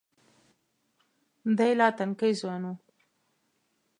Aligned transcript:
دی 1.57 1.71
لا 1.79 1.87
تنکی 1.97 2.31
ځوان 2.41 2.61
و. 2.71 2.73